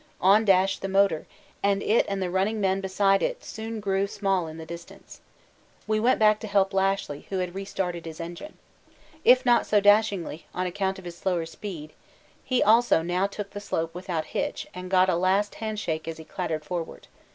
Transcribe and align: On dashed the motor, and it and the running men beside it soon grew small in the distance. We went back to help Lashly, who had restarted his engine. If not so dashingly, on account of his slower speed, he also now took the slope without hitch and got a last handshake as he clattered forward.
On 0.19 0.43
dashed 0.43 0.81
the 0.81 0.87
motor, 0.87 1.27
and 1.61 1.83
it 1.83 2.07
and 2.09 2.23
the 2.23 2.31
running 2.31 2.59
men 2.59 2.81
beside 2.81 3.21
it 3.21 3.43
soon 3.43 3.79
grew 3.79 4.07
small 4.07 4.47
in 4.47 4.57
the 4.57 4.65
distance. 4.65 5.21
We 5.85 5.99
went 5.99 6.17
back 6.17 6.39
to 6.39 6.47
help 6.47 6.73
Lashly, 6.73 7.27
who 7.29 7.37
had 7.37 7.53
restarted 7.53 8.07
his 8.07 8.19
engine. 8.19 8.57
If 9.23 9.45
not 9.45 9.67
so 9.67 9.79
dashingly, 9.79 10.47
on 10.55 10.65
account 10.65 10.97
of 10.97 11.05
his 11.05 11.19
slower 11.19 11.45
speed, 11.45 11.93
he 12.43 12.63
also 12.63 13.03
now 13.03 13.27
took 13.27 13.51
the 13.51 13.59
slope 13.59 13.93
without 13.93 14.25
hitch 14.33 14.65
and 14.73 14.89
got 14.89 15.07
a 15.07 15.13
last 15.15 15.53
handshake 15.61 16.07
as 16.07 16.17
he 16.17 16.23
clattered 16.23 16.65
forward. 16.65 17.05